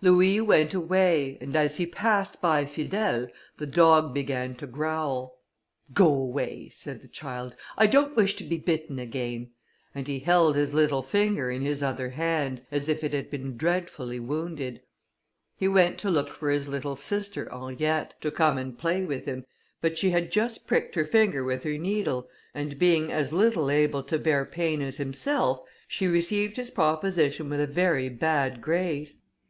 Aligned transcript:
Louis 0.00 0.40
went 0.40 0.72
away, 0.72 1.36
and 1.38 1.54
as 1.54 1.76
he 1.76 1.84
passed 1.84 2.40
by 2.40 2.64
Fidèle, 2.64 3.28
the 3.58 3.66
dog 3.66 4.14
began 4.14 4.54
to 4.54 4.66
growl. 4.66 5.38
"Go 5.92 6.06
away," 6.14 6.70
said 6.72 7.02
the 7.02 7.08
child, 7.08 7.54
"I 7.76 7.86
don't 7.86 8.16
wish 8.16 8.34
to 8.36 8.44
be 8.44 8.56
bitten 8.56 8.98
again," 8.98 9.50
and 9.94 10.06
he 10.06 10.20
held 10.20 10.56
his 10.56 10.72
little 10.72 11.02
finger 11.02 11.50
in 11.50 11.60
his 11.60 11.82
other 11.82 12.08
hand, 12.08 12.62
as 12.70 12.88
if 12.88 13.04
it 13.04 13.12
had 13.12 13.30
been 13.30 13.58
dreadfully 13.58 14.18
wounded. 14.18 14.80
He 15.58 15.68
went 15.68 15.98
to 15.98 16.10
look 16.10 16.30
for 16.30 16.48
his 16.48 16.68
little 16.68 16.96
sister 16.96 17.46
Henriette, 17.50 18.14
to 18.22 18.30
come 18.30 18.56
and 18.56 18.78
play 18.78 19.04
with 19.04 19.26
him, 19.26 19.44
but 19.82 19.98
she 19.98 20.08
had 20.08 20.32
just 20.32 20.66
pricked 20.66 20.94
her 20.94 21.04
finger 21.04 21.44
with 21.44 21.64
her 21.64 21.76
needle, 21.76 22.30
and 22.54 22.78
being 22.78 23.12
as 23.12 23.30
little 23.34 23.70
able 23.70 24.02
to 24.04 24.18
bear 24.18 24.46
pain 24.46 24.80
as 24.80 24.96
himself, 24.96 25.60
she 25.86 26.06
received 26.06 26.56
his 26.56 26.70
proposition 26.70 27.50
with 27.50 27.60
a 27.60 27.66
very 27.66 28.08
bad 28.08 28.62
grace. 28.62 29.18